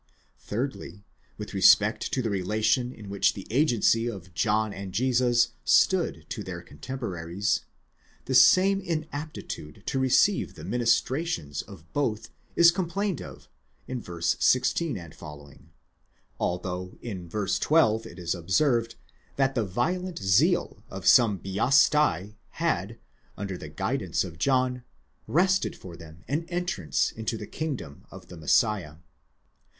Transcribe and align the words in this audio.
Thirdly, 0.39 1.05
with 1.37 1.53
respect 1.53 2.11
to 2.11 2.23
the 2.23 2.31
relation 2.31 2.91
in 2.91 3.07
which 3.07 3.35
the 3.35 3.45
agency 3.51 4.07
of 4.09 4.33
John 4.33 4.73
and 4.73 4.91
Jesus 4.95 5.49
stood 5.63 6.25
to 6.29 6.41
their 6.43 6.63
cotemporaries, 6.63 7.65
the 8.25 8.33
same 8.33 8.81
inaptitude 8.81 9.83
to 9.85 9.99
receive 9.99 10.55
the 10.55 10.65
ministrations 10.65 11.61
of 11.61 11.85
both 11.93 12.31
is 12.55 12.71
complained 12.71 13.21
of 13.21 13.47
v. 13.87 14.21
16 14.21 15.11
ff., 15.11 15.23
although 16.41 16.97
inv. 17.03 17.59
12 17.59 18.05
it 18.07 18.17
is 18.17 18.33
observed, 18.33 18.95
that 19.35 19.53
the 19.53 19.63
violent 19.63 20.17
zeal 20.17 20.83
of 20.89 21.05
some 21.05 21.37
βιασταὶ 21.37 22.33
had, 22.53 22.97
under 23.37 23.55
the 23.55 23.69
guidance 23.69 24.23
of 24.23 24.39
John, 24.39 24.83
wrested 25.27 25.75
for 25.75 25.95
them 25.95 26.23
an 26.27 26.43
entrance 26.49 27.11
into 27.11 27.37
the 27.37 27.45
kingdom 27.45 28.07
of 28.09 28.29
the 28.29 28.37
Messiah. 28.37 28.95